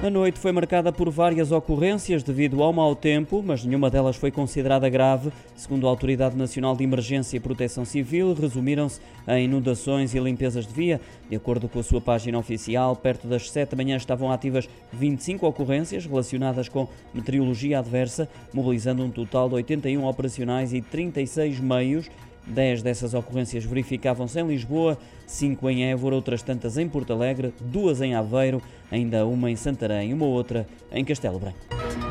A 0.00 0.08
noite 0.08 0.38
foi 0.38 0.52
marcada 0.52 0.92
por 0.92 1.10
várias 1.10 1.50
ocorrências 1.50 2.22
devido 2.22 2.62
ao 2.62 2.72
mau 2.72 2.94
tempo, 2.94 3.42
mas 3.44 3.64
nenhuma 3.64 3.90
delas 3.90 4.14
foi 4.14 4.30
considerada 4.30 4.88
grave. 4.88 5.32
Segundo 5.56 5.88
a 5.88 5.90
Autoridade 5.90 6.36
Nacional 6.36 6.76
de 6.76 6.84
Emergência 6.84 7.36
e 7.36 7.40
Proteção 7.40 7.84
Civil, 7.84 8.32
resumiram-se 8.32 9.00
em 9.26 9.46
inundações 9.46 10.14
e 10.14 10.20
limpezas 10.20 10.68
de 10.68 10.72
via. 10.72 11.00
De 11.28 11.34
acordo 11.34 11.68
com 11.68 11.80
a 11.80 11.82
sua 11.82 12.00
página 12.00 12.38
oficial, 12.38 12.94
perto 12.94 13.26
das 13.26 13.50
7 13.50 13.70
da 13.70 13.76
manhã 13.76 13.96
estavam 13.96 14.30
ativas 14.30 14.68
25 14.92 15.44
ocorrências 15.44 16.06
relacionadas 16.06 16.68
com 16.68 16.86
meteorologia 17.12 17.80
adversa, 17.80 18.28
mobilizando 18.54 19.02
um 19.02 19.10
total 19.10 19.48
de 19.48 19.56
81 19.56 20.06
operacionais 20.06 20.72
e 20.72 20.80
36 20.80 21.58
meios 21.58 22.08
10 22.48 22.82
dessas 22.82 23.14
ocorrências 23.14 23.64
verificavam-se 23.64 24.40
em 24.40 24.46
Lisboa, 24.46 24.98
5 25.26 25.68
em 25.70 25.84
Évora, 25.90 26.14
outras 26.14 26.42
tantas 26.42 26.78
em 26.78 26.88
Porto 26.88 27.12
Alegre, 27.12 27.52
duas 27.60 28.00
em 28.00 28.14
Aveiro, 28.14 28.62
ainda 28.90 29.26
uma 29.26 29.50
em 29.50 29.56
Santarém 29.56 30.12
uma 30.12 30.26
outra 30.26 30.66
em 30.90 31.04
Castelo 31.04 31.38
Branco. 31.38 32.07